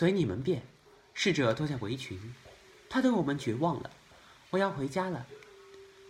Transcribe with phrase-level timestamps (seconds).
[0.00, 0.62] 随你们便。
[1.12, 2.18] 侍者脱下围裙，
[2.88, 3.90] 他对我们绝望了。
[4.48, 5.26] 我要回家了。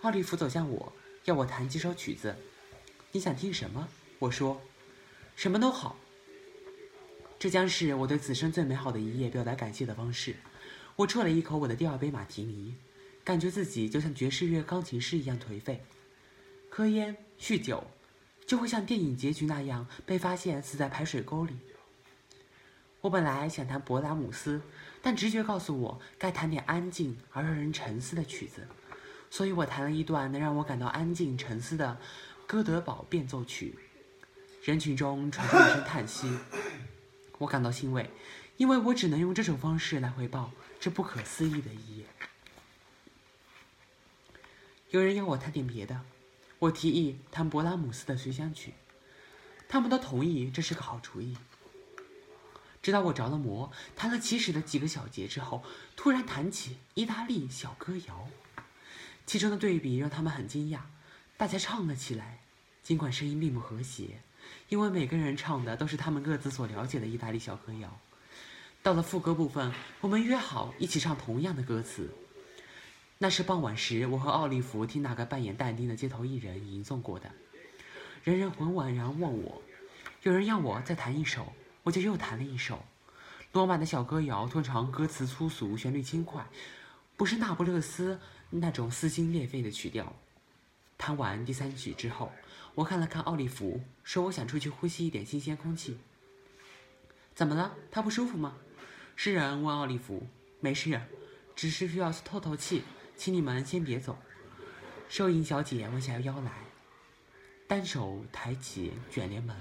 [0.02, 0.92] 奥利弗走向我，
[1.24, 2.32] 要我弹几首曲子。
[3.10, 3.88] 你想听什么？
[4.20, 4.62] 我说，
[5.34, 5.96] 什么都好。
[7.36, 10.36] 这将是我对此生最美好的一夜表达感谢的方式。
[10.94, 12.76] 我啜了一口我的第二杯马提尼，
[13.24, 15.82] 感觉自己就像爵士乐钢琴师一样颓废。
[16.68, 17.84] 喝烟、酗酒，
[18.46, 21.56] 就会像电影结局那样被发现死在排水沟里。
[23.00, 24.60] 我本来想弹勃拉姆斯，
[25.00, 28.66] 但直觉告诉我该弹点安静而让人沉思的曲子，
[29.30, 31.98] 所以我弹了一段能让我感到安静沉思的
[32.46, 33.78] 哥德堡变奏曲。
[34.62, 36.30] 人群中传出一声叹息。
[37.38, 38.10] 我感到欣慰，
[38.58, 42.04] 因为我只能用这种方式来回报这不可思议的一夜。
[44.90, 46.02] 有人要我弹点别的，
[46.58, 48.74] 我提议弹勃拉姆斯的随想曲，
[49.66, 51.38] 他们都同意这是个好主意。
[52.82, 55.62] 直到我着了魔，弹了起始的几个小节之后，
[55.96, 58.28] 突然弹起意大利小歌谣，
[59.26, 60.80] 其中的对比让他们很惊讶，
[61.36, 62.40] 大家唱了起来，
[62.82, 64.20] 尽管声音并不和谐。
[64.68, 68.00] 因为每个人唱的都是他们各自所了解的意大利小歌谣。
[68.82, 72.10] 到了副歌部分，我们约好一起唱同样的歌词。
[73.18, 77.30] 那是傍晚时，我和奥利弗听那个扮演但丁的街头艺人吟诵过的。
[78.24, 79.60] 人人浑然望我，
[80.22, 81.52] 有人要我再弹一首，
[81.82, 82.84] 我就又弹了一首。
[83.52, 86.46] 罗马的小歌谣通常歌词粗俗，旋律轻快，
[87.16, 90.14] 不是那不勒斯那种撕心裂肺的曲调。
[90.96, 92.32] 弹完第三曲之后。
[92.76, 95.98] 我看了看奥利弗，说：“我想出去呼吸一点新鲜空气。”
[97.34, 97.74] 怎么了？
[97.90, 98.56] 他不舒服吗？
[99.16, 100.24] 诗人问奥利弗。
[100.60, 101.00] “没事，
[101.56, 102.84] 只是需要透透气，
[103.16, 104.16] 请你们先别走。”
[105.10, 106.52] 收银小姐弯下腰来，
[107.66, 109.56] 单手抬起卷帘门。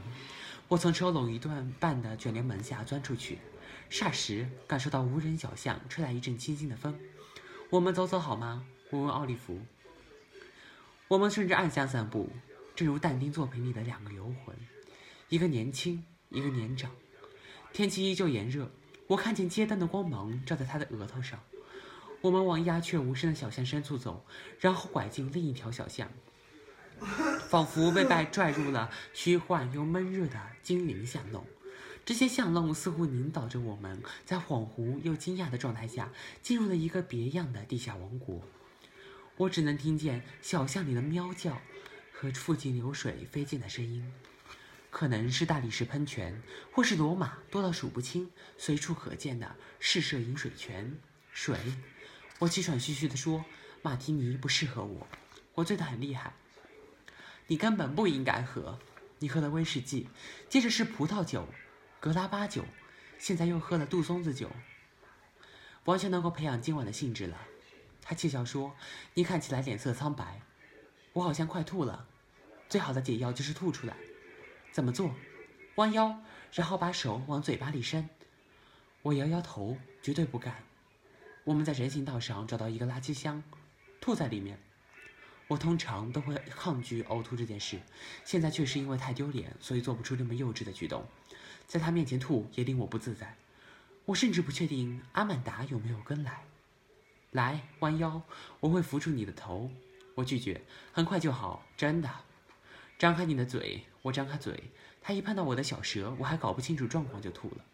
[0.70, 3.39] 我从抽拢一段半的卷帘门下钻出去，
[3.89, 6.95] 霎时感受到无人小巷吹来一阵清新的风。
[7.72, 8.64] 我们走走好吗？
[8.92, 9.59] 我问奥利弗。
[11.08, 12.29] 我们顺着暗巷散步。
[12.75, 14.56] 正如但丁作品里的两个游魂，
[15.28, 16.91] 一个年轻，一个年长。
[17.74, 18.69] 天气依旧炎热，
[19.08, 21.40] 我看见街灯的光芒照在他的额头上。
[22.22, 24.24] 我们往鸦雀无声的小巷深处走，
[24.59, 26.09] 然后拐进另一条小巷，
[27.49, 31.45] 仿佛被带拽入了虚幻又闷热的精灵巷弄。
[32.05, 36.11] 这些巷弄似乎引导着我们在恍惚又惊讶的状态下，
[36.41, 38.41] 进入了一个别样的地下王国。
[39.37, 41.61] 我只能听见小巷里的喵叫。
[42.11, 44.11] 和附近流水飞溅的声音，
[44.89, 50.97] 可能是大理石喷泉，或是罗马多到数不清、随处可见的试射饮水泉。
[51.31, 51.57] 水，
[52.39, 53.45] 我气喘吁吁地说
[53.81, 55.07] ：“马提尼不适合我，
[55.53, 56.33] 我醉得很厉害。”
[57.49, 58.79] 你根本不应该喝。
[59.17, 60.07] 你喝了威士忌，
[60.47, 61.45] 接着是葡萄酒、
[61.99, 62.63] 格拉巴酒，
[63.17, 64.49] 现在又喝了杜松子酒，
[65.83, 67.37] 完全能够培养今晚的兴致了。
[68.01, 68.73] 他窃笑说
[69.15, 70.41] ：“你看起来脸色苍白。”
[71.13, 72.07] 我好像快吐了，
[72.69, 73.97] 最好的解药就是吐出来。
[74.71, 75.13] 怎么做？
[75.75, 76.21] 弯腰，
[76.53, 78.07] 然后把手往嘴巴里伸。
[79.01, 80.63] 我摇摇头，绝对不干。
[81.43, 83.43] 我们在人行道上找到一个垃圾箱，
[83.99, 84.59] 吐在里面。
[85.49, 87.79] 我通常都会抗拒呕吐这件事，
[88.23, 91.03] 现在却是因为太丢脸，所以做不出这么幼稚的举动。
[91.65, 93.35] 在他面前吐也令我不自在。
[94.05, 96.43] 我甚至不确定阿曼达有没有跟来。
[97.31, 98.21] 来，弯腰，
[98.59, 99.71] 我会扶住你的头。
[100.13, 100.61] 我拒绝，
[100.91, 102.07] 很快就好，真的。
[102.99, 104.71] 张开你的嘴，我张开嘴。
[105.01, 107.66] 他一碰到我的小舌，我还搞不清楚状况就吐了。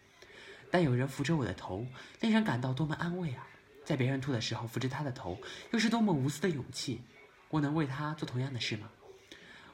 [0.72, 1.86] 但有人扶着我的头，
[2.22, 3.46] 令人感到多么安慰啊！
[3.84, 5.38] 在别人吐的时候扶着他的头，
[5.72, 7.02] 又是多么无私的勇气。
[7.50, 8.90] 我能为他做同样的事吗？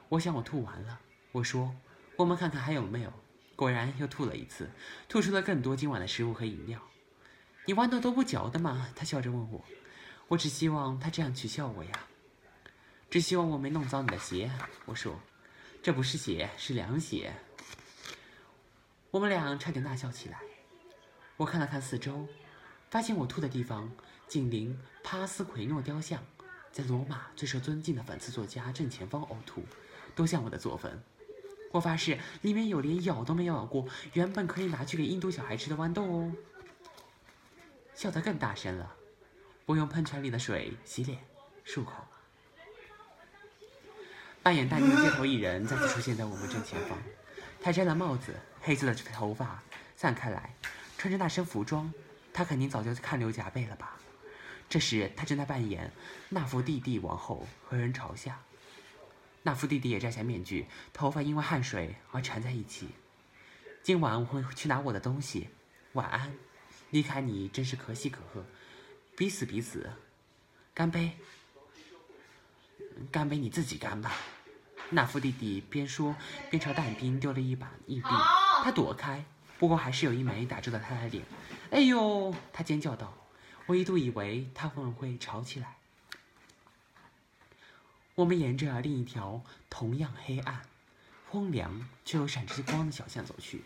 [0.08, 1.00] 我想我吐完了。
[1.32, 1.74] 我说
[2.16, 3.12] ：“我们看看还有没有。”
[3.56, 4.70] 果然又吐了一次，
[5.08, 6.80] 吐出了更多今晚的食物和饮料。
[7.64, 8.88] 你豌豆都不嚼的吗？
[8.96, 9.64] 他笑着问我。
[10.28, 11.92] 我只希望他这样取笑我呀。
[13.08, 14.50] 只希望我没弄脏你的鞋。
[14.84, 15.20] 我说
[15.82, 17.32] ：“这不是鞋，是凉鞋。”
[19.10, 20.40] 我们俩差点大笑起来。
[21.36, 22.26] 我看了看四周，
[22.90, 23.90] 发现我吐的地方
[24.26, 26.22] 紧邻帕斯奎诺雕像，
[26.72, 29.62] 在罗马最受尊敬的讽刺作家正前方呕吐，
[30.14, 30.90] 多像我的作风。
[31.70, 36.32] 我发誓，里面有连咬都没咬过，原本可以拿去给印度小孩吃的豌豆哦。
[37.94, 38.90] 笑得更大声了。
[39.66, 41.18] 我用喷泉里的水洗脸、
[41.66, 41.92] 漱口。
[44.42, 46.98] 扮演但丁的街头艺人再次出现在我们正前方，
[47.60, 49.62] 他摘了帽子，黑色的头发
[49.94, 50.54] 散开来，
[50.98, 51.92] 穿着那身服装，
[52.32, 53.98] 他肯定早就汗流浃背了吧？
[54.72, 55.92] 这时他正在扮演
[56.30, 58.40] 纳福弟弟王后和人朝下，
[59.42, 62.88] 纳福弟弟也摘下面具，头发因为汗水而缠在一起。
[63.82, 65.50] 今晚我会去拿我的东西，
[65.92, 66.32] 晚安。
[66.88, 68.46] 离开你真是可喜可贺，
[69.14, 69.90] 彼此彼此，
[70.72, 71.18] 干杯！
[73.10, 74.14] 干杯，你自己干吧。
[74.88, 76.16] 纳夫弟弟边说
[76.48, 78.08] 边朝但兵丢了一把硬币，
[78.64, 79.22] 他躲开，
[79.58, 81.22] 不过还是有一枚打中了他的脸。
[81.70, 82.34] 哎呦！
[82.54, 83.14] 他尖叫道。
[83.66, 85.76] 我一度以为他们会吵起来。
[88.14, 90.62] 我们沿着另一条同样黑暗、
[91.30, 93.64] 荒凉却又闪着光的小巷走去，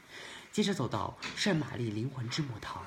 [0.52, 2.84] 接着走到圣玛丽灵魂之母堂。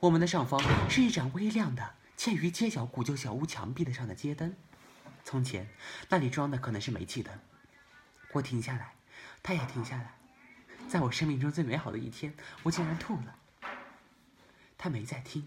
[0.00, 0.60] 我们的上方
[0.90, 4.56] 是一盏微亮的、嵌于街角古旧小屋墙壁的上的街灯。
[5.22, 5.68] 从前
[6.08, 7.38] 那里装的可能是煤气灯。
[8.32, 8.94] 我停下来，
[9.42, 10.14] 他也停下来。
[10.88, 13.36] 在我生命中最美好的一天，我竟然吐了。
[14.76, 15.46] 他没在听。